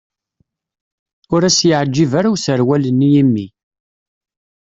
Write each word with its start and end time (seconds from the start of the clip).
Ur 1.33 1.41
as-yeɛǧib 1.49 2.11
ara 2.19 2.33
userwal-nni 2.33 3.09
i 3.21 3.23
mmi. 3.27 3.45